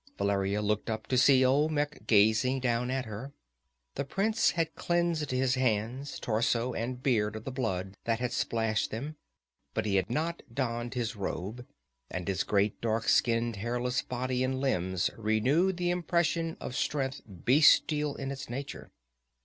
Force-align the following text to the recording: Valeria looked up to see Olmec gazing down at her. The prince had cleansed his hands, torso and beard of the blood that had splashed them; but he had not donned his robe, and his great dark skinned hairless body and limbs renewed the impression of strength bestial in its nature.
Valeria 0.17 0.63
looked 0.63 0.89
up 0.89 1.05
to 1.05 1.15
see 1.15 1.45
Olmec 1.45 2.07
gazing 2.07 2.59
down 2.59 2.89
at 2.89 3.05
her. 3.05 3.33
The 3.93 4.03
prince 4.03 4.49
had 4.49 4.73
cleansed 4.73 5.29
his 5.29 5.53
hands, 5.53 6.19
torso 6.19 6.73
and 6.73 7.03
beard 7.03 7.35
of 7.35 7.43
the 7.43 7.51
blood 7.51 7.93
that 8.05 8.17
had 8.19 8.31
splashed 8.33 8.89
them; 8.89 9.17
but 9.75 9.85
he 9.85 9.97
had 9.97 10.09
not 10.09 10.41
donned 10.51 10.95
his 10.95 11.15
robe, 11.15 11.67
and 12.09 12.27
his 12.27 12.43
great 12.43 12.81
dark 12.81 13.07
skinned 13.09 13.57
hairless 13.57 14.01
body 14.01 14.43
and 14.43 14.59
limbs 14.59 15.11
renewed 15.15 15.77
the 15.77 15.91
impression 15.91 16.57
of 16.59 16.75
strength 16.75 17.21
bestial 17.27 18.15
in 18.15 18.31
its 18.31 18.49
nature. 18.49 18.89